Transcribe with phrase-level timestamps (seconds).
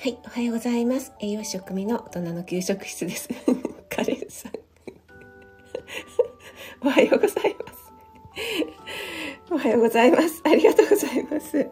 [0.00, 1.12] はい、おはようございます。
[1.18, 3.28] 栄養士食味の大人の給食室です。
[3.90, 4.52] カレンさん。
[6.86, 7.92] おはようございます。
[9.50, 10.40] おはようございます。
[10.44, 11.68] ありがとうございます。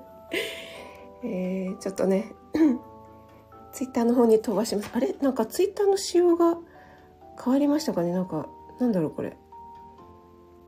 [1.23, 2.33] えー、ちょっとね、
[3.73, 4.91] ツイッターの方に飛ばします。
[4.93, 5.15] あれ？
[5.21, 6.59] なんかツイッターの仕様が
[7.41, 8.11] 変わりましたかね？
[8.11, 8.49] なんか、
[8.81, 9.37] なんだろうこれ。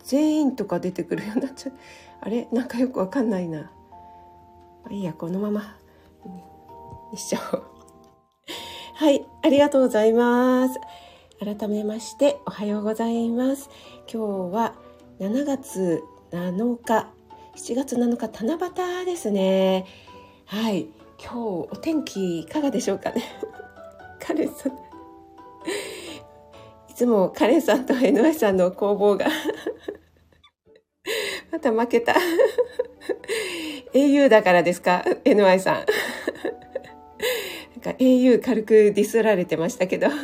[0.04, 1.72] 全員とか出てくるようになっちゃう。
[2.20, 2.46] あれ？
[2.52, 3.72] なんかよくわかんないな。
[4.84, 5.76] あいいや、このまま
[7.10, 7.62] にしちゃおう。
[8.94, 10.78] はい、ありがとうございます。
[11.40, 13.70] 改めましておはようございます。
[14.12, 14.74] 今日は
[15.20, 17.08] 7月7日、
[17.56, 19.86] 7月7日七夕ですね。
[20.46, 20.88] はい、
[21.22, 21.36] 今日
[21.70, 23.22] お天気いかがでしょうかね。
[24.18, 24.72] カレンさん。
[26.88, 29.28] いつもカレンさんと NY さんの攻防が
[31.52, 32.16] また負けた
[33.94, 35.86] au だからですか ?NY さん。
[37.78, 40.08] なんか au 軽くディスられてましたけど。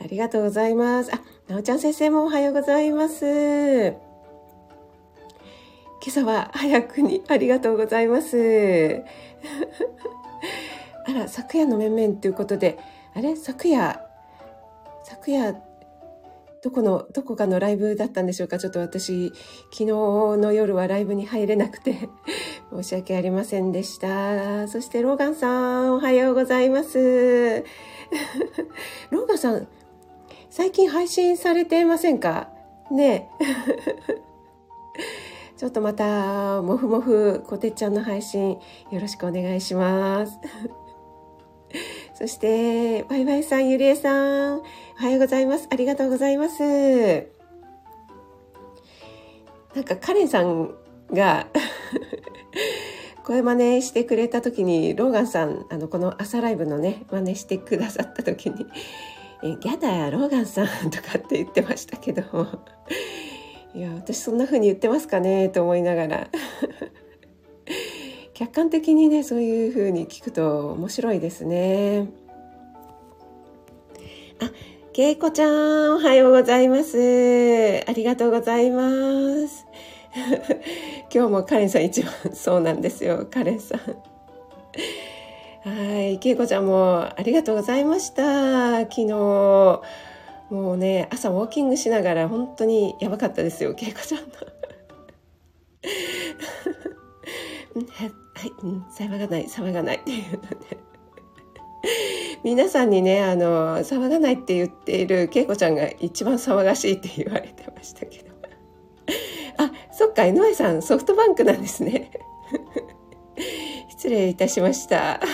[0.00, 1.10] ありがとうございます。
[1.12, 3.26] あ、なおちゃん先生もおはようございます。
[3.26, 3.96] 今
[6.06, 9.02] 朝は早くにありがとうございます。
[11.04, 12.78] あら、昨夜の面々ということで、
[13.12, 13.34] あれ？
[13.34, 14.00] 昨夜、
[15.02, 15.52] 昨夜
[16.64, 18.58] どこの、どこかのライブだったんでしょうか？
[18.58, 19.34] ちょっと私、
[19.70, 22.08] 昨日の夜はライブに入れなくて
[22.72, 24.66] 申し訳ありませんでした。
[24.66, 27.62] そしてローガンさん、おはようございます。
[29.10, 29.68] ローガンさん、
[30.48, 32.48] 最近配信されてませんか？
[32.90, 33.28] ね
[35.58, 38.58] ちょっとまた、もふもふ、こてっちゃんの配信、よ
[39.00, 40.38] ろしくお願いします。
[42.14, 44.62] そして、バイバイさん、ゆりえさん、
[44.96, 45.68] おはようございます。
[45.70, 46.62] ありがとうございます。
[49.74, 50.74] なんか、カレンさん
[51.12, 51.48] が
[53.24, 58.66] 声真似してくれた時に、ローガンさん、あの、この朝ライブのね、真似してくださった時に、
[59.42, 62.22] え、ギャダやローガンさんとかって言ってましたけど、
[63.74, 66.28] いや、私そんな風に言ってますかねと思いながら
[68.34, 72.08] 客観的にねそういう風に聞くと面白いですね
[74.40, 74.50] あ
[74.94, 77.82] けいこちゃんおはようございます。
[77.84, 79.66] ありがとうございます。
[81.12, 83.26] 今日もカレンさん一番そうなんですよ。
[83.28, 83.80] カレンさん。
[85.68, 86.20] はい。
[86.20, 88.82] けいこちゃんもありがとうございました。
[88.82, 89.82] 昨日も
[90.50, 94.26] うね朝ウォーキングしながら本当にやばかったですよけいこちゃんの。
[97.90, 98.12] はい、
[98.62, 100.93] うん、騒がない、騒がないっていうので。
[102.42, 108.30] 皆さんにね、あの、騒がないって言っている恵子ちゃんが一番騒がしいって言われてましたけど。
[109.64, 112.10] あ、そっか、井上さん、ソフトバンクなんですね。
[113.88, 115.20] 失礼いたしました。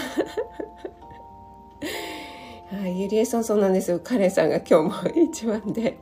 [2.70, 3.98] はい、ゆりえさんそうなんですよ。
[3.98, 5.98] カレンさんが今日も一番で。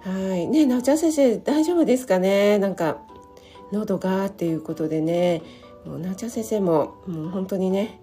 [0.00, 0.48] はい。
[0.48, 2.58] ねなおちゃん先生、大丈夫ですかね？
[2.58, 2.98] なんか、
[3.72, 5.42] 喉がっていうことでね、
[5.86, 8.00] もうなちゃん先生ももう本当にね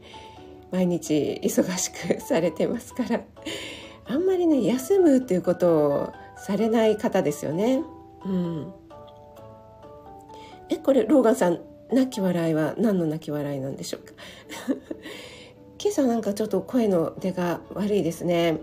[0.71, 3.21] 毎日忙しくされてますから
[4.05, 7.83] あんまりね休むっていうことをされない方ですよね。
[8.25, 8.73] うん、
[10.69, 11.59] えこれローガンさん
[11.91, 14.13] 泣き笑いは何の泣き笑いなんでしょうか？
[15.81, 18.61] 今朝なんかちょっと声の出が悪いですね。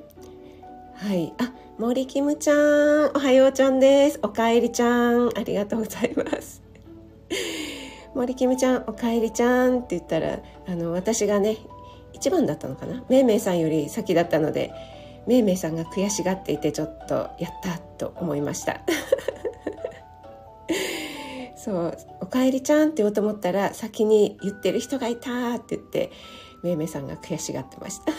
[0.94, 1.32] はい。
[1.38, 4.18] あ、森キムちゃん、おはようちゃんです。
[4.22, 6.62] おかえりちゃん、ありがとうございます。
[8.14, 11.56] 森キムちゃんおかえりちゃん」って言ったらあの私がね
[12.18, 13.02] 一番だったのかな？
[13.08, 14.72] めいめいさんより先だったので
[15.26, 18.80] めいめいさんが悔しがっていてちょっとやったと思いました。
[21.56, 26.10] そう「おかえりちゃん」って言おうと思ったら先に言ってる人がいたって言って
[26.62, 28.12] めいめいさんが悔しがってました。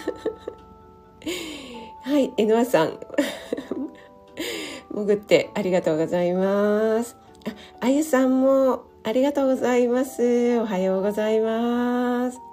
[2.10, 3.00] はい N さん。
[4.92, 7.16] 潜ってありがとうございます。
[7.48, 10.60] ああゆさんもありがとうございます。
[10.60, 12.49] おはようございます。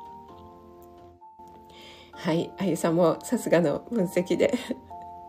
[2.26, 4.52] はい、あゆさんもさすがの分析で。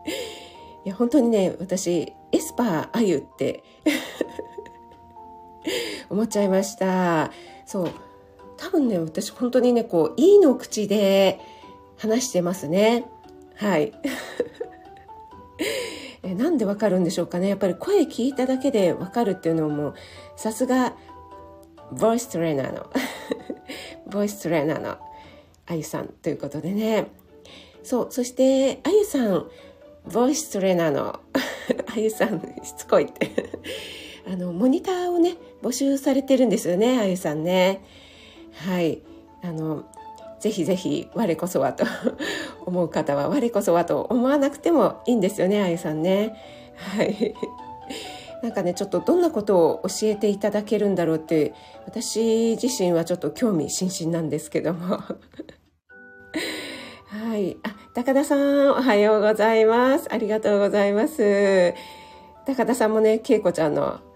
[0.84, 3.62] いや、本当にね、私、エスパーあゆって
[6.10, 7.30] 思っちゃいました。
[7.66, 7.90] そう。
[8.56, 11.38] 多分ね、私本当にね、こう、いいの口で
[11.98, 13.04] 話してますね。
[13.54, 13.92] はい。
[16.24, 17.48] えなんでわかるんでしょうかね。
[17.48, 19.94] やっぱり声聞いただけでわかるっていうのも、
[20.34, 20.96] さすが
[21.92, 22.90] ボイストレーナーの
[24.10, 24.98] ボイストレーナーの
[25.68, 27.08] あゆさんということでね。
[27.82, 29.46] そうそしてあゆさん
[30.12, 31.20] ボイストレーナーの
[31.94, 33.30] あゆさんしつこいって。
[34.30, 37.82] あのモニターをね募集されてるんですよねあゆさんね。
[38.52, 39.02] はい。
[39.42, 39.84] あの
[40.40, 41.84] ぜひぜひ我こそはと
[42.66, 46.34] 思う方は我こそはと思わなくてもいいんですよねあゆさんね。
[46.76, 47.34] はい。
[48.42, 51.54] なんかねちょっとどんなことを教えていただけるんだろうって
[51.86, 55.00] 私自身はちょっと興味津々なんですけども。
[57.06, 61.74] はいあ高田さんおはようございますありがとうございます
[62.46, 64.00] 高田さんもね恵子ちゃんの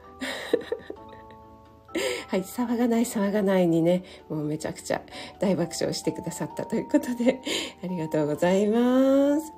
[2.29, 5.03] はい、騒がない騒がないにね、もうめちゃくちゃ
[5.39, 7.43] 大爆笑してくださったということで、
[7.85, 9.53] ありがとうございます。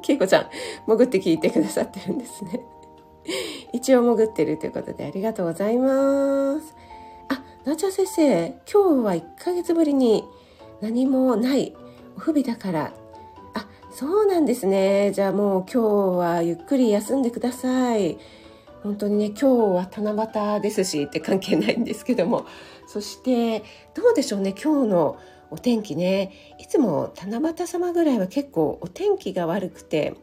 [0.00, 0.46] けいこちゃん、
[0.86, 2.60] 潜って聞いてくださってるんですね。
[3.74, 6.74] 一応潜ってるということでありがとうございます。
[7.28, 10.24] あ、なちゃ先生、今日は1ヶ月ぶりに
[10.82, 11.74] 何もない
[12.16, 12.92] お不備だから。
[13.54, 15.12] あ、そうなんですね。
[15.14, 18.18] じゃあもう今日はゆっくり休んでください。
[18.82, 22.44] 本当にね、今日は七夕ですしって関係ないんですけども。
[22.86, 23.60] そして、
[23.94, 25.16] どうでしょうね、今日の
[25.52, 30.14] お天気ねいつも七夕様ぐらいは結構お天気が悪くて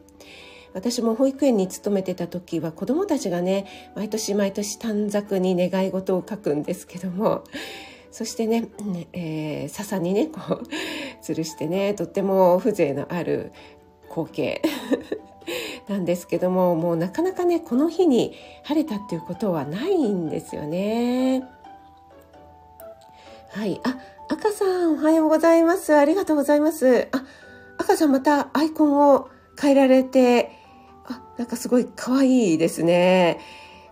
[0.74, 7.44] 私も保育園に勤めてた時は子どもたちがね毎年毎年短冊に願い事を書くんですけども
[8.10, 8.68] そしてね、
[9.12, 10.62] えー、笹にねこう
[11.22, 13.52] 吊るしてねとっても風情のある
[14.08, 14.62] 光景
[15.88, 18.34] なんですけどももうなかなかねこの日に
[18.64, 21.44] 晴れたっていうことはないんですよね。
[23.50, 23.98] はいあ
[24.32, 25.92] 赤さん、おはようございます。
[25.92, 27.08] ありがとうございます。
[27.10, 27.24] あ、
[27.78, 29.28] 赤さんまたアイコンを
[29.60, 30.52] 変えられて、
[31.04, 33.40] あ、なんかすごい可愛いですね。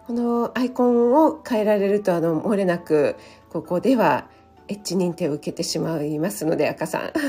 [0.07, 3.17] このアイコンを変えられると、あの、漏れなく、
[3.51, 4.29] ここでは
[4.69, 7.13] エッジ認定を受けてしまいますので、赤さん。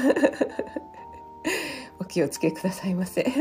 [1.99, 3.25] お気をつけくださいませ。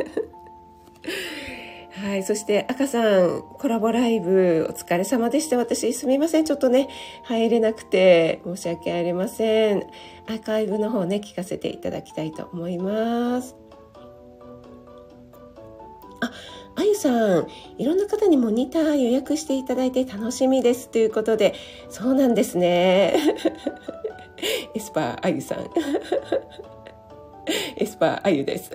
[1.90, 2.22] はい。
[2.22, 5.56] そして、赤さん、コラボライブ、お疲れ様でした。
[5.56, 6.44] 私、すみません。
[6.44, 6.88] ちょっとね、
[7.24, 9.82] 入れなくて、申し訳ありません。
[10.28, 13.56] アーカイブの方ね、聞かせていただきたいと思います。
[16.20, 16.30] あ、
[16.78, 20.88] あゆさん、いろんな方にモニター予約していただいて楽しみです。
[20.88, 21.54] ということで、
[21.90, 23.16] そうなんですね。
[24.74, 25.58] エスパーあゆさん。
[27.76, 28.70] エスパーあゆです。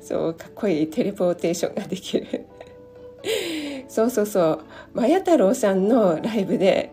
[0.00, 2.46] そうかっこいいテレポーテーションができる
[3.88, 4.64] そうそうそう
[4.94, 6.90] マヤ太郎さんのライブで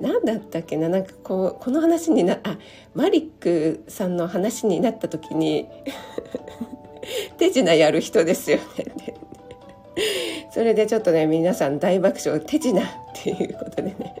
[0.00, 0.88] 何だったっけな？
[0.88, 2.58] なんかこうこの話になあ
[2.94, 5.66] マリックさんの話になった時に
[7.38, 9.14] 手品やる人ですよね
[10.50, 14.14] それでちょっとね皆さん大爆笑手品っていうことでね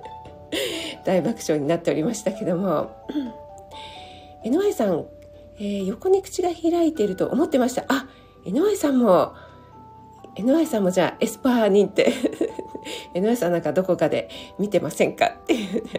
[1.04, 2.90] 大爆笑になっておりましたけども
[4.44, 5.06] NY さん
[5.58, 7.84] えー、横に口が開いていると思ってました。
[7.88, 8.08] あ、
[8.44, 9.34] NY さんも、
[10.36, 12.12] NY さんもじゃあエスパー認定。
[13.14, 14.28] NY さんなんかどこかで
[14.58, 15.90] 見てませんかっていうね。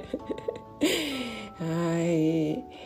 [1.59, 2.84] はい。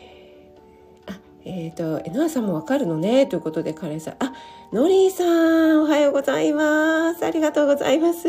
[1.45, 4.15] えっ、ー、と、NY さんもわかるのねということでカレンさん。
[4.19, 4.33] あ、
[4.71, 7.25] ノリーさん、おはようございます。
[7.25, 8.27] ありがとうございます。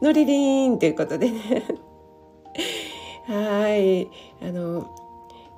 [0.00, 1.64] ノリリーンということでね。
[3.26, 4.08] はい。
[4.42, 4.90] あの、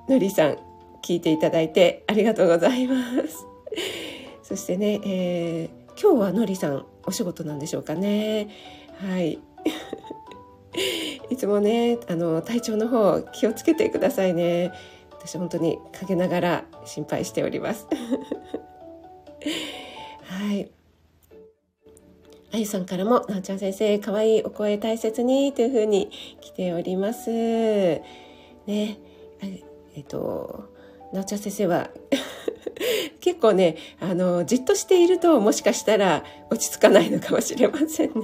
[0.07, 0.57] ノリーさん、
[1.03, 2.95] 聞いていただいてありがとうございま
[3.27, 3.45] す。
[4.41, 8.47] そしてね、えー、今日はのりさんお仕事なんでしょうかね。
[8.97, 9.39] はい。
[11.29, 14.71] いつもね、あの体調の方気をつけてくださいね。
[15.25, 17.87] 私本当に陰ながら心配しております。
[20.25, 20.69] はい。
[22.51, 27.29] あゆさんからも、なおちゃん先生、かわいいお声大切にというふうに来ております。
[27.31, 28.97] ね。
[29.95, 30.65] えっと、
[31.13, 31.89] なおちゃん先生は
[33.21, 38.15] 結構ねあのじっとしているともしかしたら落ち着かないのかもしれませんね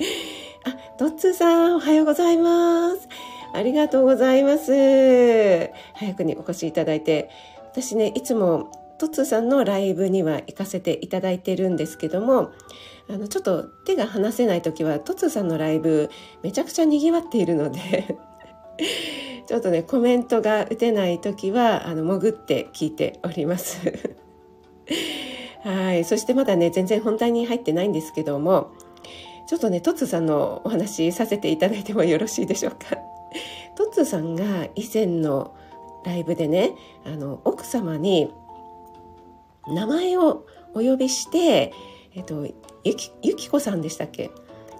[0.64, 3.08] あドッツーさんおはようございます
[3.52, 5.70] ありがとうございます。
[5.94, 7.30] 早くにお越しいただいて。
[7.72, 12.52] 私ねいつもトッツさんのライブには行かせていただいてるんですけども
[13.08, 16.10] あのちょっと手が離せない時はトッツさんのライブ
[16.42, 18.18] めちゃくちゃ賑わっているので
[19.46, 23.80] ちょっとねコメントが打てない時はあの潜って聞いております。
[25.62, 26.04] はい。
[26.04, 28.72] そしてまだね全然本題に入ってないんですけども
[29.46, 33.09] ちょっとねトッツさんのお話させていただいてもよろしいでしょうか。
[33.76, 35.56] トッツーさんが以前の
[36.04, 36.72] ライブでね
[37.04, 38.30] あの奥様に
[39.68, 41.72] 名前をお呼びして
[42.14, 42.46] えっと
[42.84, 44.30] ゆきゆきこさんでしたっけ？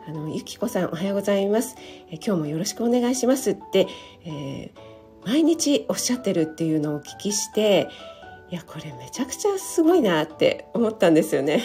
[0.08, 1.76] あの、ゆきこさんおはようございます。
[2.10, 3.86] 今日もよろしくお願いしますって、
[4.24, 7.86] えー、毎日おっしゃってるっていうのをお聞きして、
[8.50, 11.62] いや、これめちゃくちゃすごいなって思ったんですよね。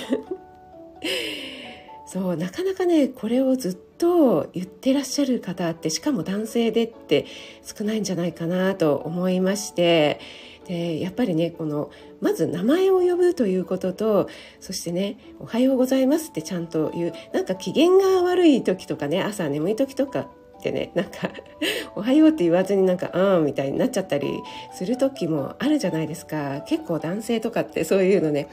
[2.06, 7.26] そうなかなかねこれをずっと言ってらっしゃる方ってしかも男性でって
[7.64, 10.20] 少ないんじゃないかなと思いまして
[10.68, 21.32] でやっぱりねこのまず名前を呼ぶということとそしてね「おはようございます」ってちゃんと言うなんか機嫌が悪い時とかね朝眠い時とかってねなんか
[21.96, 24.28] 「おはよう」って言わずになんか「あん」みたいになっちゃったり
[24.74, 26.62] する時もあるじゃないですか。
[26.68, 28.48] 結構男性とかってそういうのね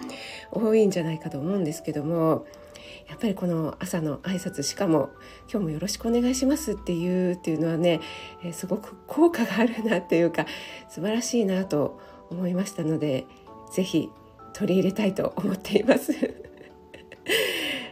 [0.50, 2.46] 多いんじゃないかと思うんですけども
[3.12, 5.10] やっぱりこの朝の挨拶しかも
[5.52, 8.00] 「今日もよろしくお願いします」っていうっていうのはね、
[8.42, 10.46] え、すごく効果があるなっていうか
[10.88, 12.00] 素晴らしいなと
[12.30, 13.26] 思いましたので
[13.70, 14.10] 是非
[14.54, 16.12] 取り入れたいと思っています。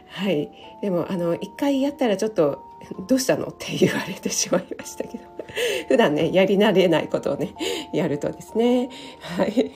[0.07, 0.51] はい、
[0.81, 2.63] でもあの一回やったらちょっと
[3.07, 5.23] 「どうしたの?」って言われてしまいましたけど
[5.87, 7.53] 普段ねやり慣れないことをね
[7.93, 9.71] やるとですねはい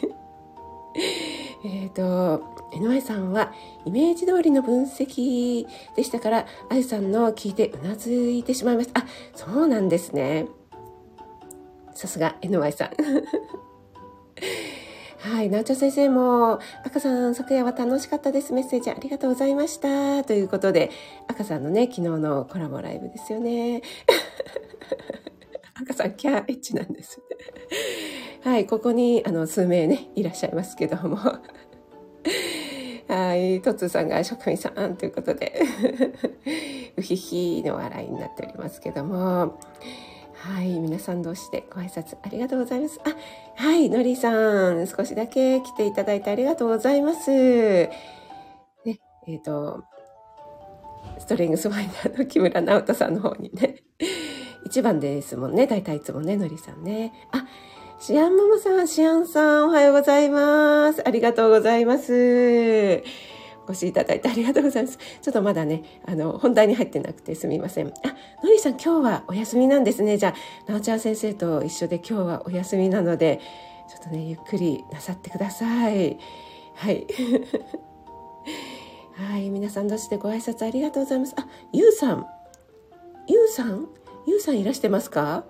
[1.66, 2.44] えっ、と
[2.74, 3.52] NY さんは
[3.86, 9.02] イメージ通りの分析でしたから、あゆさんの聞いてうなずいてしまいました。
[9.02, 10.46] あ、そうなんですね。
[11.96, 12.92] さすが NY さん。
[15.18, 18.54] はい、なおちゃん先生も、赤さん、昨夜は楽しかったです。
[18.54, 20.24] メッセージありがとうございました。
[20.24, 20.92] ということで、
[21.28, 23.82] 赤さんのね、昨日のコラボライブですよね。
[25.78, 27.22] 赤さん、キャーエッチなんです。
[28.44, 31.18] はい、ここに、あの、数名ね、いらっしゃいますけども。
[33.08, 35.62] はい、トツさんが職人さんということで、
[36.98, 39.60] うひひの笑いになっておりますけども、
[40.34, 43.00] はい、皆さん同士でご挨拶ありがとうございます。
[43.04, 43.14] あ、
[43.56, 47.30] はい、のりさん、少しだけ来ていただいてありがとうございます。
[47.32, 47.90] ね、
[48.86, 49.84] えっ、ー、と、
[51.20, 53.84] ストリングスファイナーの木村直人さんの方にね、
[54.66, 57.14] 一番ですもんね、大体いつもね、のりさんね。
[57.32, 57.46] あ、
[58.00, 61.08] シアンママさん、シアンさん、おはようございます。
[61.08, 63.04] ありがとうございます。
[63.68, 64.98] お越しいただいてありがとうございます。
[65.22, 67.88] ちょっとまだね、あの、本題に入ってなくてすみません。
[67.88, 67.92] あ、
[68.44, 70.18] のりさん今日はお休みなんですね。
[70.18, 70.34] じゃ
[70.68, 73.40] あ、なおちゃん先生と一緒で今日はお休みなので、
[73.88, 76.18] ちょっとね、ゆっくりなさってください。
[76.74, 77.06] はい。
[79.14, 81.36] はい、皆さん同士でご挨拶ありがとうございます。
[81.38, 82.26] あ、ゆうさん。
[83.28, 83.88] ゆうさん？
[84.28, 85.46] ゆうさんいらしてますか？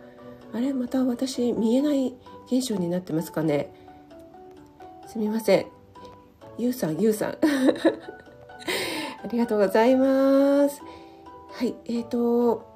[0.53, 2.15] あれまた私見えない
[2.47, 3.73] 現象になってますかね？
[5.07, 5.65] すみません。
[6.57, 7.37] ゆうさんゆうさん。
[9.23, 10.81] ありがとうございます。
[11.51, 12.73] はいえーと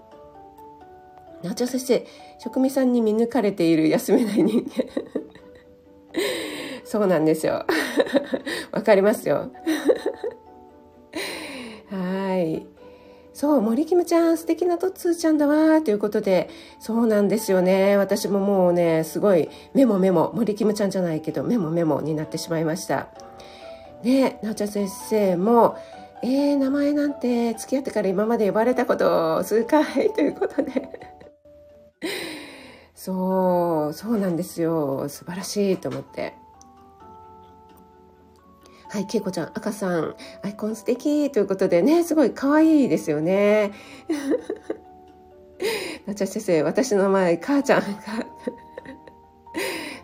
[1.44, 2.06] なちゃ先生
[2.40, 4.86] 職味さんに見抜かれている休めない人間。
[6.84, 7.66] そうなんですよ。
[8.72, 9.52] わかりますよ。
[11.90, 12.66] はい。
[13.40, 17.96] そう、森キムちゃん、素敵なトッツーちゃんだわということで、そうなんですよね。
[17.96, 23.08] 私ももうね、すごいメモメモ、森キムちゃんじゃないけど、メモメモになってしまいました。
[24.04, 25.78] ね、なおちゃん先生も、
[26.22, 30.90] えー、名前なんて付き合ってから今まで呼ばれたこと数回ということで。
[32.94, 35.08] そう、そうなんですよ。
[35.08, 36.34] 素晴らしいと思って。
[38.90, 43.72] はい、けいこちゃん、赤さん、アイコン素敵ということでね、すごい可愛いですよね。
[46.08, 47.86] なちゃ先生、私の前、母ちゃんが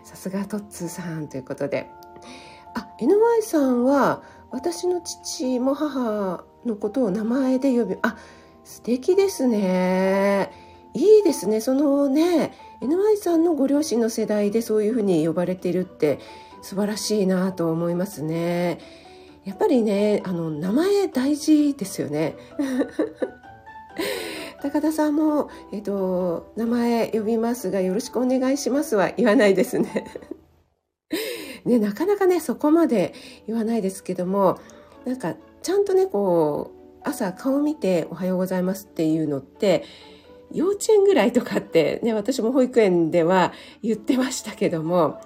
[0.04, 1.90] さすがトッツーさんということで。
[2.74, 8.16] あ、NY さんは、私の父も母のことを名前で呼び、あ、
[8.62, 10.52] 素敵ですね。
[10.94, 11.60] いいですね。
[11.60, 16.20] そのね、NY さんのご両親の世代でそういうふうに呼ばれているって
[16.66, 18.80] 素晴らしいなと思いますね。
[19.44, 22.34] やっぱりね、あの、名前大事ですよね。
[24.60, 30.06] 高田さんも、えっと、名前呼びますが、よろしくお願いしますは言わないですね。
[31.64, 33.14] ね、なかなかね、そこまで
[33.46, 34.58] 言わないですけども、
[35.04, 39.84] なんか、ちゃんとね、こう、朝顔見ておはようございますっていうのって、
[40.50, 43.52] 幼稚園ぐらいとかってね、私も保育園では
[43.84, 45.20] 言ってましたけども、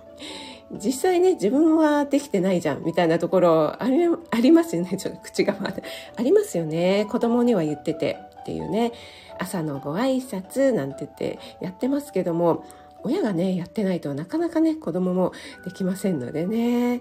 [0.72, 3.96] 実際ね、自分はできてないじゃん、みたいなところあり
[4.30, 4.96] ありますよね。
[4.98, 5.82] ちょっと口が回って。
[6.16, 7.06] ありますよね。
[7.10, 8.92] 子供には言っててっていうね。
[9.38, 12.64] 朝のご挨拶なんて言ってやってますけども、
[13.02, 15.32] 親がね、やってないとなかなかね、子供も
[15.64, 17.00] できませんのでね。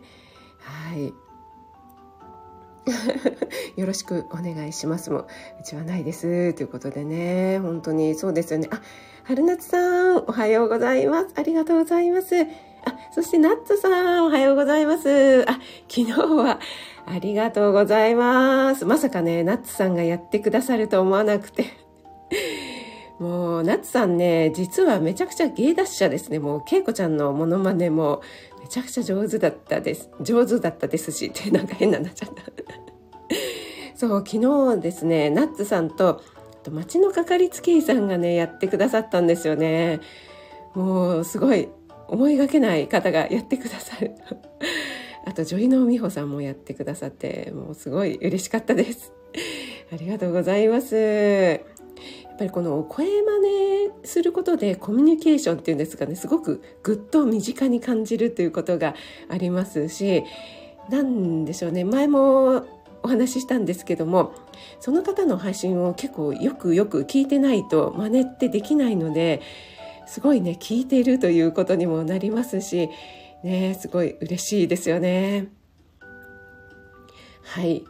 [0.60, 1.14] はい。
[3.80, 6.54] よろしくお願いしますも、うちはないです。
[6.54, 8.68] ということでね、本当にそうですよね。
[8.72, 8.82] あ、
[9.26, 11.30] 春夏さん、おはようございます。
[11.36, 12.48] ありがとうございます。
[12.86, 15.44] あ、そしてナッツさん、おはようございます。
[15.50, 16.60] あ、昨日は
[17.06, 18.86] ありがとうございます。
[18.86, 21.66] まさかね、ナッツさんがやってくださると思わなくて。
[23.20, 26.40] もう、ナッツさんね、実はめちゃくちゃ芸達者ですね。
[26.40, 28.22] もう、ケイコちゃんのモノマネも
[28.62, 30.10] めちゃくちゃ上手だったです。
[30.22, 32.44] 上手だったですし、ってなんか変ななっちゃった。
[33.96, 34.42] そう昨
[34.76, 36.22] 日ですねナッツさんと
[36.70, 40.00] 町のかかりつけ医さんがねやってくださったんですよね
[40.76, 41.70] もうすごい
[42.10, 44.16] 思いがけない方がやってくださる。
[45.26, 49.14] あと女優の美穂さんもやってくださってもうすごい嬉しかったです。
[49.94, 50.96] ありがとうございます。
[50.96, 53.40] やっぱりこの声真
[53.88, 58.96] 似することでコミュニケーションっていうんですかねすごくぐっと身近に感じるということが
[59.28, 60.24] ありますし
[60.90, 62.64] 何でしょうね前も
[63.04, 64.34] お話ししたんですけども
[64.80, 69.42] その方の配信を結構よくよく聞いてないと真似ってできないので
[70.10, 72.90] すごいね聞いているということにもなりますし
[73.44, 75.50] ねすごい嬉しいですよね。
[77.44, 77.84] はい。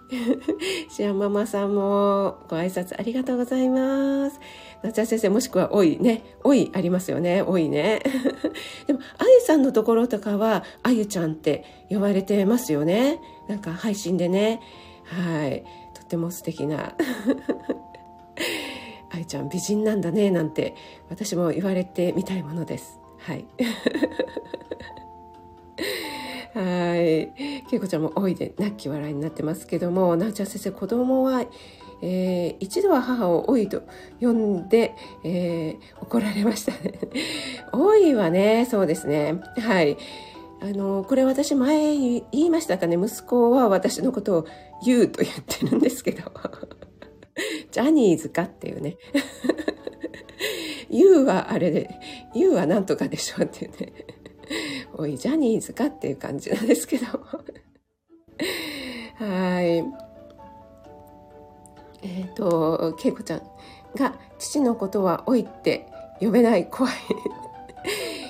[0.89, 4.39] シアママさんもご挨拶ありがとうございます。
[4.83, 6.23] 夏谷先生もしくはおいね。
[6.45, 7.41] おいありますよね。
[7.41, 8.01] おいね。
[8.87, 13.19] でも、あゆさんのところとかは、あゆちゃんって呼ばれてますよね。
[13.49, 14.61] なんか配信でね。
[15.03, 15.65] はい。
[15.93, 16.95] とっても素敵な。
[19.25, 20.31] ちゃん美人なんだね。
[20.31, 20.75] なんて
[21.09, 22.99] 私も言われてみたいものです。
[23.19, 23.45] はい。
[26.53, 27.31] はい。
[27.69, 31.45] けいこちゃんも多いで泣き笑いになってますけども、なおちゃん先生、子供は、
[32.01, 33.83] えー、一度は母を老いと
[34.19, 36.99] 呼んで、えー、怒られましたね。
[37.71, 39.39] 老いはね、そうですね。
[39.59, 39.97] はい。
[40.61, 44.45] あの、これ私前言いましたかね、息子は私のことを
[44.83, 46.23] 言うと言ってるんですけど、
[47.71, 48.97] ジャニーズかっていうね。
[50.89, 51.89] 言うはあれで、
[52.33, 53.93] 言うはなんとかでしょうっていうね。
[54.97, 57.05] おい、ジャニーズかっていう感じなんですけど。
[59.17, 59.77] はい。
[62.01, 63.41] えっ、ー、と、けいこちゃん
[63.95, 65.85] が、父のことはおいって
[66.19, 66.93] 呼べない怖い。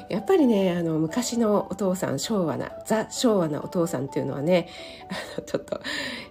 [0.10, 4.68] やっぱりね、あの、昔のお父さん、昭和な、ザ・昭和なお父さんっていうのはね、
[5.38, 5.80] あの、ちょっと、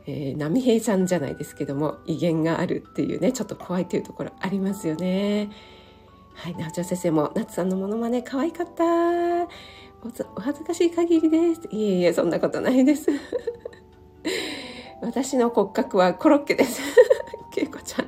[0.07, 5.51] えー、波平さんじゃないですけども、威厳があるっていうね、ちょっと怖いっていうところありますよね。
[6.35, 8.85] はい、なおちゃん先生も、夏さんのものまね可愛かった。
[10.37, 11.63] お恥ずかしい限りです。
[11.71, 13.11] いえいえ、そんなことないです。
[15.03, 16.81] 私の骨格はコロッケです。
[17.53, 18.07] けいこちゃん。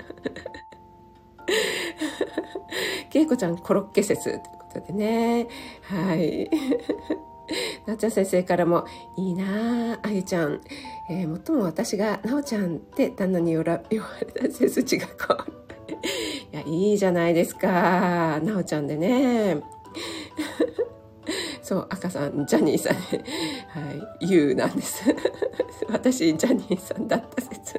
[3.10, 4.40] けいこちゃんコロッケ説
[4.72, 5.48] ことでね。
[5.82, 6.50] はい。
[7.86, 8.84] なおちゃん先生からも、
[9.16, 10.60] いいなあ、あゆちゃん。
[11.08, 13.80] えー、もっとも私が、なおちゃんって旦那に言われ
[14.48, 15.52] た背筋がこう。
[16.52, 18.40] いや、いいじゃないですか。
[18.42, 19.60] なおちゃんでね。
[21.62, 23.00] そう赤さんジャニーさんは
[24.20, 25.04] い、ゆうなんです
[25.88, 27.78] 私ジャニーさんだった説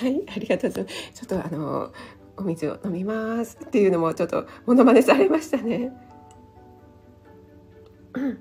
[0.00, 1.92] はいありがとうございますちょっとあの
[2.38, 5.92] お水を飲みますっていうのもちょっとモノマネされましたね。
[8.14, 8.38] なん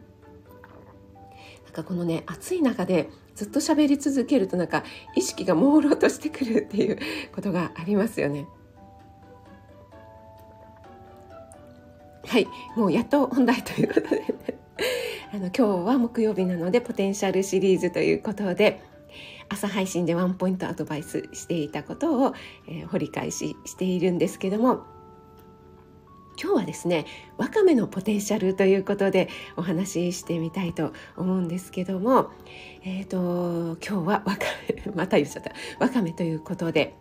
[1.74, 4.84] かこのね暑い中でずっと喋り続けるとなんか
[5.16, 7.00] 意識が朦朧としてくるっていう
[7.34, 8.48] ことがありますよね。
[12.26, 14.26] はい、もうやっと本題ということで、ね、
[15.34, 18.82] あの今日は木曜日なのでポテンシャルシリーズということで
[19.50, 22.34] 朝配信でワンポイントアドバイスしていたことを、
[22.68, 24.86] えー、掘り返ししているんですけども
[26.42, 27.06] 今日はですね
[27.38, 32.30] わかめのポテンシャルということでお話ししてみたいと思うんですけども
[32.84, 34.46] え、ー、と今日はわか
[34.86, 36.96] めまた言っちゃったわかめということで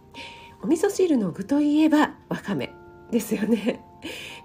[0.63, 2.73] お味噌汁の具といえばわかめ
[3.11, 3.81] ですよね。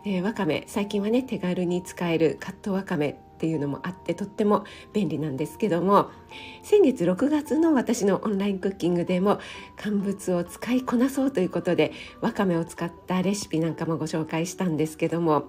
[0.03, 6.11] でわかめ最近はね手軽に使えるカットわかめっていうのもあってとっても便利なんですけども
[6.61, 9.39] 先月6月の私のオンラインクッキングでも
[9.77, 15.45] 乾物を使いこなそうということでわかめを使ったレシピなんかもご紹介したんですけども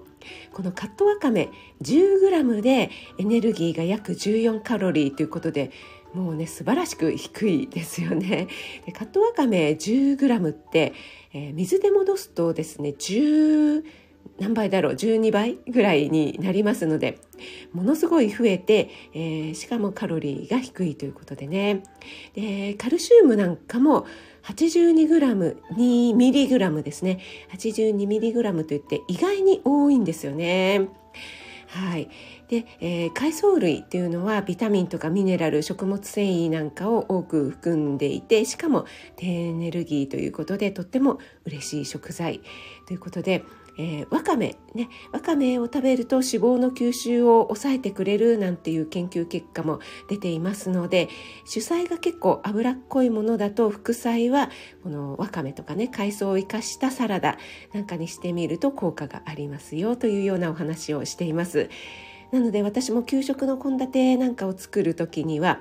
[0.53, 1.51] このカットわかめ
[1.83, 5.69] 10g でエネルギーが約14カロリーということで
[6.15, 8.47] もうね素晴らしく低いですよね。
[8.87, 10.93] でカットわかめ 10g って、
[11.31, 12.89] えー、水で戻すとですね
[14.39, 17.19] 何倍だろう？12倍ぐらいになりますので
[17.71, 21.83] ものすごい増えて、えー、しかもカロリーが低いということでね。
[22.33, 24.05] でカルシウムなんかも
[24.43, 27.19] 82g2mg ですね。
[27.53, 30.89] 82mg といって意外に多いんですよね。
[31.73, 32.07] はい、
[32.49, 42.41] で、えー、海藻類っていうのはビタミンとかミネラル食物繊維なんかを多く含んでいてしかも低エネルギーということでとっても嬉しい食材
[42.87, 43.43] ということで
[43.77, 51.09] えー、わかめねわかめを食べると脂肪の吸収を抑えてくれるなんていう研究結果も出ていますので
[51.45, 54.49] 主菜が結構脂っこいものだと副菜は
[54.83, 57.37] このわかめとかね海藻を生かしたサラダ
[57.73, 61.69] なんかにしてみると効果がありますよというようなお話をしています。
[62.31, 65.59] なので私も給食の献立なんかを作る時には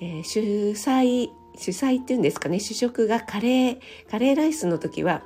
[0.00, 5.22] えー、主菜主菜っていうんですかね主食がカレーカレーライスの時は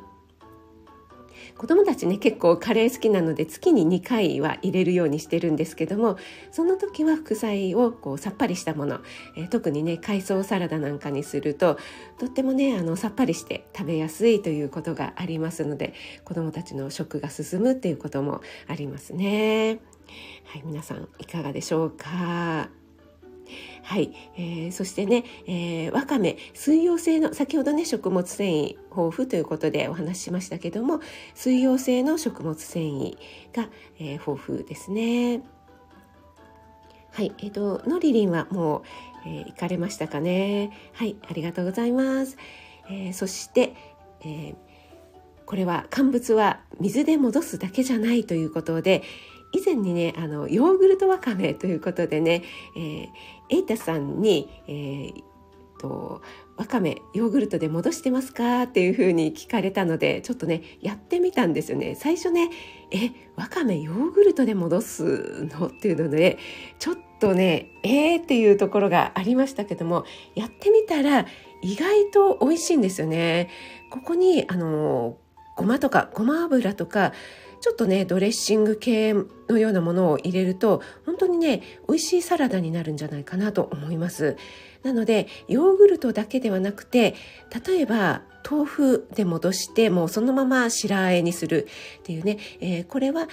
[1.62, 6.16] 子供たちね結構カレー好きなので月に2回は入れるようにしてるんですけども
[6.50, 8.98] その時は副菜をこうさっぱりしたもの、
[9.36, 11.78] えー、特にね海藻サラダなんかにすると
[12.18, 15.94] とってもねあのさっぱりして食べやすいということがありますので
[16.24, 19.78] 子供たちの食が進むっていうこともありますね。
[20.46, 22.81] はい、皆さんいかがでしょうか？
[23.82, 31.00] はい、えー、そしてね、えー、わかめ水溶性の先ほどね食物繊維豊富ということでお話ししましたけども
[31.34, 33.16] 水溶性の食物繊維
[33.54, 35.42] が、えー、豊富ですね。
[37.12, 38.82] はい、えっ、ー、とのりりんはもう、
[39.26, 40.70] えー、行かれましたかね。
[40.94, 42.38] はい、ありがとうございます。
[42.88, 43.74] えー、そして、
[44.22, 44.54] えー、
[45.44, 49.02] これは乾物は水で戻すだけじゃないということで、
[49.52, 52.42] 以前にねあのヨーグルトわかめということでね、
[52.76, 53.08] えー、
[53.50, 55.22] エイタさんに、えー、
[55.80, 56.22] と
[56.56, 61.94] わかめヨーグルトで戻してますかっていうふうに聞かれたのでちょっとねやってみたんですよね。
[61.94, 62.50] 最初ね
[62.90, 65.66] えわかめヨーグルトで戻すの？
[65.66, 66.38] っていうので
[66.78, 71.26] ちょっとねえーっていうところがありましたけどもやってみたら
[71.62, 73.48] 意外と美味しいんですよね。
[73.90, 75.16] ここにあの
[75.56, 77.12] ごまとかごま油とか
[77.62, 79.14] ちょっとねドレッシング系
[79.48, 84.36] のようなものを入れると本当にね美味しいサラダになるんじゃないかなと思います。
[84.82, 87.14] なのでヨーグルトだけではなくて
[87.66, 91.68] 例えば豆腐で戻してもうそのまま白あえにする
[92.00, 93.28] っていうね、えー、これは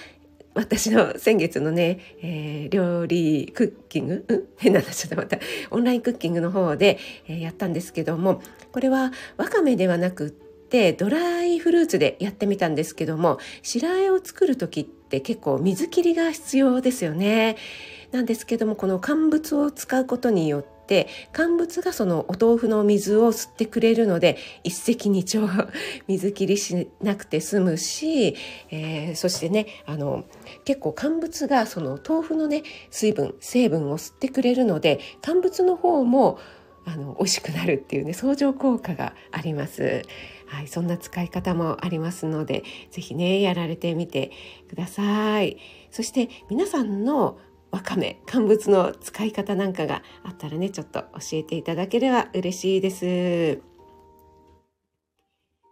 [0.54, 5.40] 私の先月のね、えー、料理クッキング、 変な話だまた。
[5.72, 17.56] オンラインクッキングの方で、えー、やったんですけどもこれはわかめではなくててドライフルーツでやってみたんですけども白あえを作る時って結構水切りが必要ですよね。
[18.12, 25.46] なんですけどもこの乾物を使うことによって乾物がそのお豆腐の水を吸ってくれるので一石二鳥
[26.08, 28.34] 水切りしなくて済むし、
[28.70, 30.24] えー、そしてねあの
[30.64, 36.38] 結構乾物がその豆腐のね水分成分を吸ってくれるので乾物の方も
[36.84, 40.02] あの美味しくなるっていうね相乗効果があります。
[40.52, 44.32] はい、そんな使い方もありますので是非ねやられてみて
[44.68, 45.56] ください。
[45.90, 47.38] そして皆さんの
[47.70, 53.62] わかめ乾物の使い方なんかがあったらねちょっと教えていただければ嬉しいです。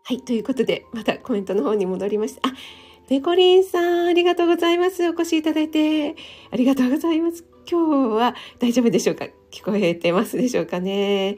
[0.04, 2.48] はい、ということでまたコメントの方に戻りました。
[2.48, 2.52] あ
[3.08, 5.08] ペコリンさん、ありがとうございます。
[5.08, 6.14] お越しいただいて、
[6.50, 7.42] ありがとうございます。
[7.66, 9.26] 今日は大丈夫でしょうか？
[9.50, 11.36] 聞こえてますでしょうかね？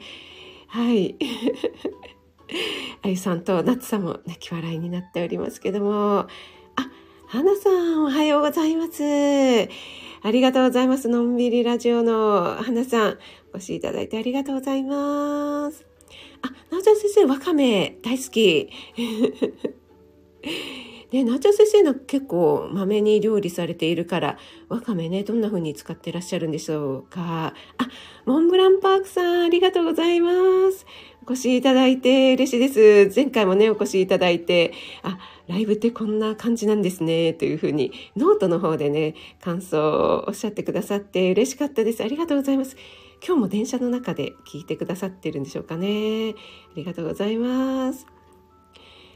[0.67, 1.15] はい。
[3.03, 6.27] あゆさんとなつさんも泣き笑いになっておりますけども、あ、
[7.27, 9.01] はなさんおはようございます。
[10.23, 11.09] ありがとうございます。
[11.09, 13.17] のんびりラジオのはなさん、
[13.53, 15.85] お越しいただいてありがとうございます。
[16.41, 18.69] あ、なおちゃん先生、わかめ大好き。
[21.11, 24.37] ね、なおちゃん先生の結構まめに料理されているから、
[24.69, 27.53] わかめね、どんな風に使ってらっしゃるんでしょうか。
[27.77, 27.87] あ、
[28.25, 30.31] モンブランパークさん、ありがとうございま
[30.71, 30.85] す。
[31.27, 33.15] お越しいただいて嬉しいです。
[33.15, 42.03] 前回もね、お越しいただいて、あ、ライブってこんな感じなんですね、というふうに、ノートの方でね、感想をおっしゃってくださって嬉しかったです。
[42.03, 42.75] ありがとうございます。
[43.23, 46.31] 今日も電車の中で聞いてくださってるんでしょうかね。
[46.31, 46.33] あ
[46.75, 48.07] りがとうございます。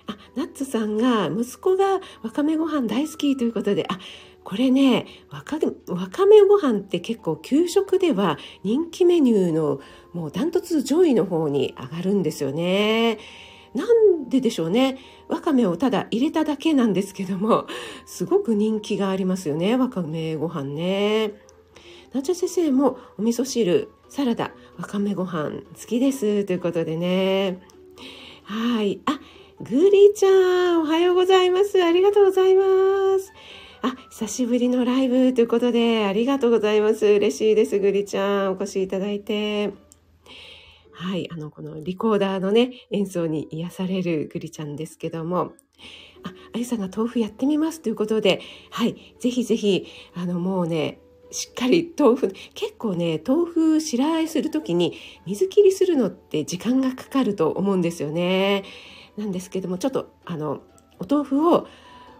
[0.06, 3.98] あ、ナッツさんが息子がわかめご飯大好きということで、あ、
[4.46, 9.82] これねわかめご飯って結構給食では人気メニューの
[10.14, 13.18] もうダントツ上位の方に上がるんですよね。
[13.74, 14.98] なんででしょうね。
[15.28, 17.66] わかめをただ入れただけなんですけども、
[18.06, 19.76] すごく人気がありますよね。
[19.76, 21.34] わかめご飯ね。
[22.14, 26.46] なちゃ先生もお味噌汁、サラダ、わかめご飯好きです。
[26.46, 27.60] ということでね。
[28.44, 29.02] はい。
[29.06, 29.20] あ、
[29.60, 31.84] グーリーちゃん、おはようございます。
[31.84, 32.64] ありがとうございま
[33.20, 33.34] す。
[33.82, 37.06] あ、久しぶりのライブということで、ありがとうございます。
[37.06, 37.80] 嬉しいです。
[37.80, 39.74] グリちゃん、お越しいただいて。
[40.92, 45.54] はい、あの、このリコーダーのね、演奏に癒されるグリちゃんですけども、
[46.24, 49.86] あ、あゆさんが豆腐やってみますということで、はい、ぜひぜひ、
[50.16, 51.00] あの、もうね、
[51.32, 54.94] しっかり豆腐、結構ね、豆腐白あえするときに
[55.26, 58.64] 水切りするのって時間がかかると思うんですよね。
[59.18, 60.62] なんですけども、ちょっと、あの、
[61.00, 61.68] お豆腐を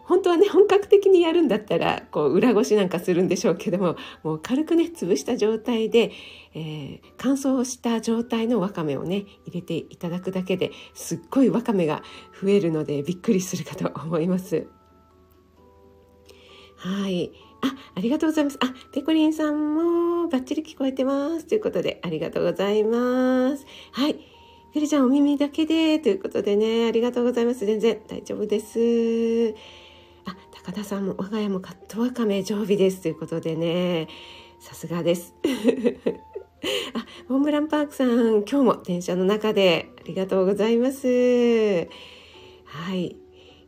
[0.06, 6.12] 本当はね本格的にやるんだったらこう裏ごしなんかするんでしょうけどももう軽くね潰した状態で、
[6.54, 12.04] えー、乾燥した状態のわかめをね入れていただくだけですっごいわかめが
[12.42, 14.68] 増えるのでびっくりするかと思います。
[16.78, 18.60] はいああ、りがとうございます。
[18.62, 21.46] あ、ペコリンさんもバッチリ聞こえてます。
[21.46, 23.66] ということで、ありがとうございます。
[23.92, 24.20] はい。
[24.74, 27.66] ゆりちゃんお耳だけでということでね、ありがとうございます。
[27.66, 29.56] 全然大丈夫です。
[30.26, 34.08] あ、高田さんも我が家もカットワカメ常備ですということでね、
[34.60, 35.34] さすがです。
[36.94, 41.08] あ、モンブランパークさん、今日も電車の中でありがとうございます。
[42.66, 43.16] はい。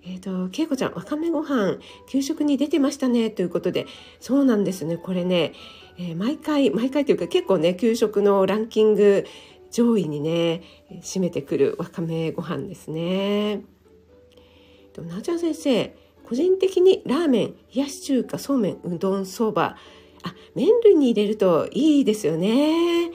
[0.04, 3.86] えっ、ー、と、けいこちゃん、わかめご飯、給食に出てましたね、ということで、
[4.20, 4.98] そうなんですね。
[4.98, 5.54] これね、
[5.98, 9.26] えー、毎回、毎回というか結構ね、給食のランキング
[9.72, 10.62] 上位にね
[11.02, 13.62] 占めてくるわかめご飯ですね。
[14.98, 15.96] なちゃん先生
[16.28, 19.78] 個人的にラーメン冷やし中華そうめんうどんそば
[20.24, 23.12] あ麺類に入れるといいですよね。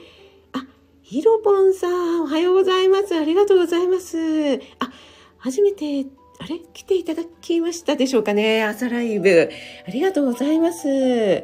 [0.53, 0.65] あ
[1.03, 4.55] ひろぽんさんおはようございますありがとうございます。
[4.79, 4.91] あ
[5.37, 6.07] 初めて
[6.39, 6.59] あれ？
[6.73, 9.49] 来ていただきましたでしょうかね朝ライブ
[9.87, 11.43] ありがとうございます。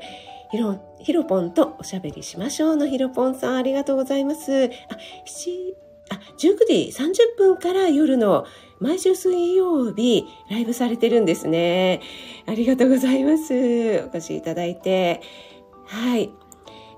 [0.52, 4.52] ひろひろぽんとおしゃべりしましょうのひろぽんさん、ありがとうございます。
[4.52, 4.70] あ、7、
[6.10, 8.46] あ、19時30分から夜の
[8.80, 12.02] 毎週水曜日ライブされてるんですね。
[12.46, 13.54] ありがとうございます。
[13.54, 15.22] お越しいただいて。
[15.86, 16.32] はい。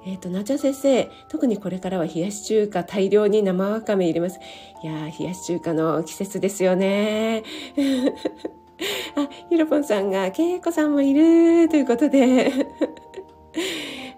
[0.05, 4.39] えっ、ー、と、なちゃ先生、特にこれからは冷やし中華大量に生わかめ入れます。
[4.83, 7.43] いやー、冷やし中華の季節ですよね。
[9.15, 12.51] あ、ひろぽんさんが、けいこさんもいるということで。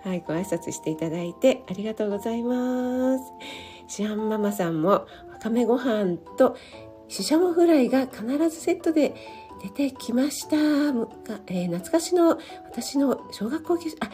[0.04, 3.24] はい、ご挨拶していただいてありがとうございます。
[3.88, 5.08] シアンママさんもわ
[5.42, 6.58] かめご飯と
[7.08, 9.16] ししゃもフライが必ずセットで
[9.62, 10.58] 出てきました。
[11.48, 14.10] えー、懐かしの私の小学校あ、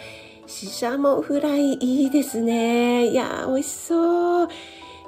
[0.47, 3.07] ししゃもフライいいですね。
[3.07, 4.49] いや美味しそう。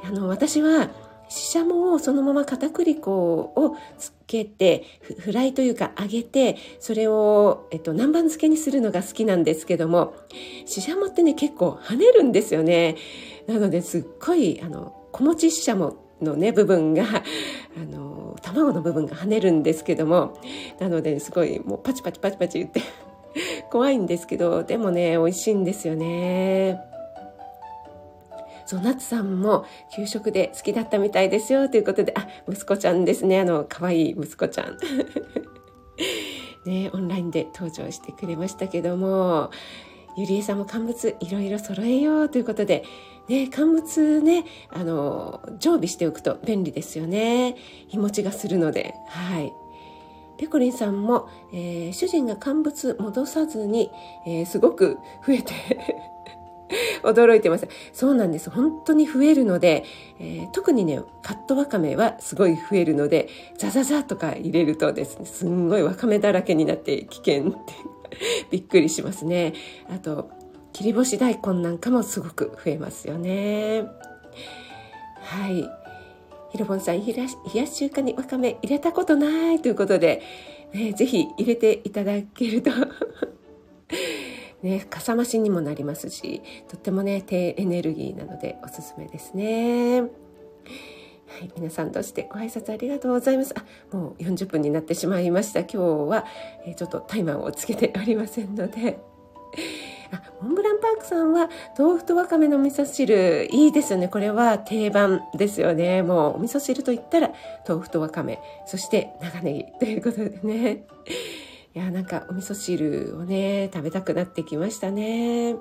[0.04, 0.90] あの、私は
[1.32, 4.84] ししゃもをそのまま片栗粉をつけて
[5.20, 10.14] フライというか揚げてそれを、えっと、南蛮漬けにするのが好きなんですけども
[10.66, 12.98] ししゃもってね結構跳ねるんですよね
[13.48, 20.40] なのですっごいあの小餅ししゃものね部分があの卵の部分が跳ねるんですけども
[20.80, 22.82] なのですごいもうパチパチパチパチ言って
[23.72, 26.92] 怖いんですけどでもね美味しいんですよね。
[28.72, 33.42] そう、夏さんも給食で好きだったみたいですよということで、あ、息子ちゃんですね。
[33.42, 34.78] あの、可愛い息子ちゃん。
[36.66, 39.52] ね、オンラインで登場してくれましたけども、
[40.16, 42.84] ゆりえさんも乾物いろいろ揃えようということで、
[43.28, 47.56] ね、乾物ね、あの、常備しておくと便利ですよね。
[47.88, 49.54] 日持ちがするので、はい。
[50.38, 53.92] ペコリンさんも、えー、主人が乾物戻さずに、
[54.26, 55.54] えー、すごく増えて
[57.04, 57.68] 驚いてます。
[57.94, 58.50] そうなんです。
[58.50, 59.84] 本当に増えるので、
[60.20, 67.74] えー、特にね、カットわかめはすごい増えるので、ザザザとか入れるとですね、すんごいわかめだらけになって危険って
[68.52, 69.54] びっくりしますね。
[69.90, 70.30] あと、
[70.74, 73.86] 切り干し大根なんかもすごく増えますよね。
[75.22, 75.70] はい。
[76.52, 77.14] ひろぼんさん、冷
[77.54, 80.22] やし中華にわかめ入れたことないということで、
[80.74, 82.72] ね、ぜひ入れていただけると
[84.64, 90.04] ね、かさ増しにもなりますしとってもね低エネルギーなのでおすすめですね。
[91.32, 93.56] はい、皆さんとしてご挨拶ありがとうございます。
[93.58, 93.64] あ、
[93.96, 95.62] もう40分になってしまいました。
[95.62, 95.78] 今日
[96.10, 96.26] は、
[96.66, 99.00] えー、ちょっとタイマーをつけておりませんので。
[100.12, 104.10] あ、モンブランパークさんは豆腐とわかめの味噌汁いいですよね。
[104.10, 106.04] これは定番ですよね。
[106.04, 107.32] もうお味噌汁と言ったら
[107.68, 110.84] 豆腐とわかめ、そして長ネギということでね。
[111.74, 115.56] いやなんかお味噌汁をね食べたくなってきましたね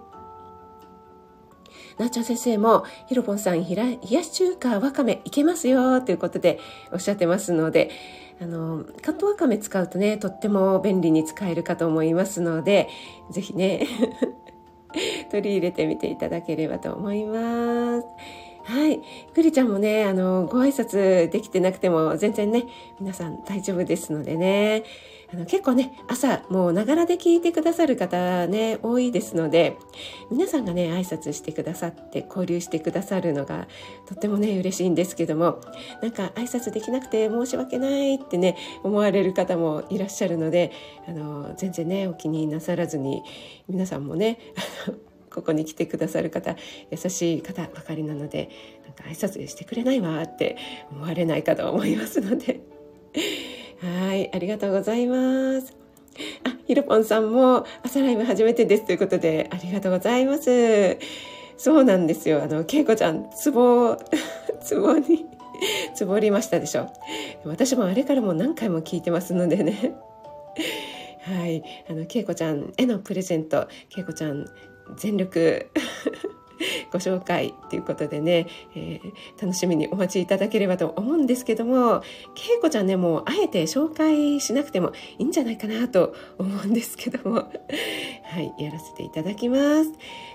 [2.01, 6.59] なっちゃん先生もひろぽんさんひら冷やし中華わかめいけますよということで
[6.93, 7.91] おっしゃってますので
[8.41, 12.89] あのカットわかめ使うとねとっても便利に使えるかと思いますので
[13.31, 13.87] ぜひね
[15.31, 18.07] 取り入れてみていただければと思います。
[18.65, 19.01] はい。
[19.35, 22.67] くりちゃんもね、あの、ご挨拶できてなくても全然ね、
[23.01, 24.85] 皆さん大丈夫ですのでね。
[25.33, 29.77] あの結構ね、朝もうながらで聞いてくださる方ね、多いですので、
[30.31, 33.69] 皆さんがね、挨拶してくださって交流してくださるのが
[34.07, 35.61] とってもね、嬉しいんですけども、
[36.03, 40.73] なんか挨拶できなくて申し訳ないってね、思われる方もいらっしゃるので、
[41.07, 43.23] あの、全然ね、お気になさらずに、
[43.69, 44.39] 皆さんもね、
[45.33, 46.57] ここに来てくださる方
[46.91, 48.51] 優しい方ばかりなので
[48.85, 50.57] なんか挨拶してくれないわって
[50.91, 52.61] 思われないかと思いますので。
[53.83, 55.75] はい、ありがとうございます。
[56.45, 60.99] あ、ひろぽんさんも朝ライブ初めてですということで、ありがとうございます。
[61.57, 62.43] そうなんですよ。
[62.43, 63.97] あの、けいこちゃん、ツボ、
[64.63, 65.27] ツボに、
[65.95, 66.89] つぼりましたでしょ。
[67.45, 69.95] 私もあれからも何回も聞いてますのでね。
[71.23, 74.47] はい、あの恵子ちゃんへのプレゼント恵子ちゃん
[74.97, 75.71] 全力
[76.93, 82.03] ご紹介ということでね、えー、楽しみにお待ちいただければと思うんですけども
[82.37, 87.37] 恵子ちゃんねもうあえて紹介しなくてもいいんじゃないかなと思うんですけども
[88.25, 89.93] はいやらせていただきます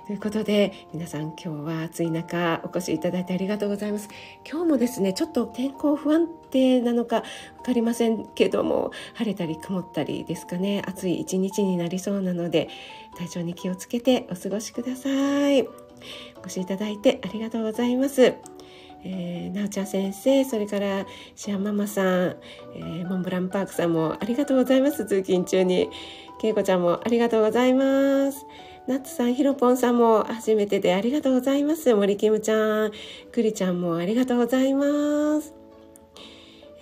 [0.08, 4.10] ということで皆さん今日は暑い中お越しいただいてありがとうございます
[4.50, 7.24] 今日もですねちょっと天候不安定なのか
[7.58, 12.70] 分かりませんけども晴れたり曇ったりですかね暑い一日になりそうなので
[13.18, 15.10] 体調に気をつけてお過ごしくださ
[15.52, 15.85] い。
[16.38, 18.34] お越しいただいてありがとうございます。
[19.08, 22.06] えー、なおちゃん先生、それからシアママさん、
[22.76, 25.06] えー、モンブランパークさんもありがとうございます。
[25.06, 25.90] 通勤中に。
[26.40, 28.46] けいこちゃんもありがとうございます。
[28.88, 31.94] ナッツさん、ひろぽんさんも初めてでありがとうございます。
[31.94, 32.92] 森キムちゃん、
[33.32, 35.54] くりちゃんもありがとうございます。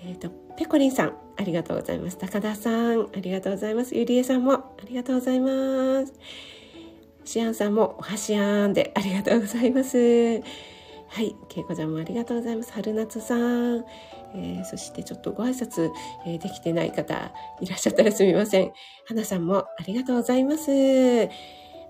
[0.06, 2.18] えっ、ー、と、ペコリンさん、ありがとうございます。
[2.18, 3.96] 高田さん、ありがとうございます。
[3.96, 6.14] ゆりえさんもありがとうございます。
[7.26, 10.42] シアンさんもお箸やんでありがとうございます。
[11.08, 12.74] はい、けいこちゃんもありがとうございます。
[12.74, 13.86] 春夏さん、
[14.36, 15.92] えー、そしてちょっとご挨拶、
[16.26, 17.32] えー、できてない方
[17.62, 18.72] いらっしゃったらすみません。
[19.06, 21.30] 花さんもありがとうございます。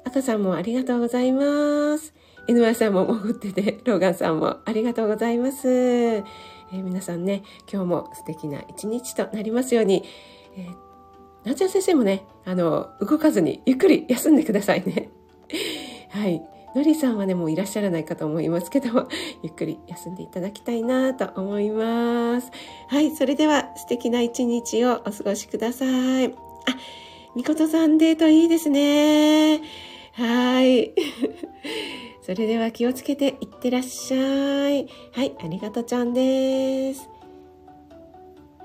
[0.06, 2.13] 赤さんもありがとうございます。
[2.48, 5.69] NY さんも潜ってて、ローガンさんもありがとうございます。
[5.69, 10.04] えー、皆さんね、今日も素敵な一日となりますように、
[10.58, 10.76] えー、
[11.46, 15.10] 夏先生もね、あの、動かずにゆっくり休んでくださいね。
[16.09, 16.41] はい。
[16.75, 19.07] のりさんはね、もういらっしゃらないかと思いますけども、
[19.43, 22.51] ゆっくり休んでいただきたいなと思います。
[22.87, 23.15] はい。
[23.15, 26.25] それでは素敵な一日をお過ごしください。
[26.25, 26.31] あ、
[27.35, 29.61] みことさんデートいいですね。
[30.13, 30.93] はい。
[32.23, 34.87] それでは気をつけていってらっしゃい。
[35.11, 35.35] はい。
[35.43, 37.07] ありがとちゃんです。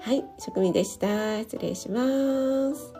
[0.00, 0.24] はい。
[0.38, 1.40] 職味でした。
[1.40, 2.97] 失礼します。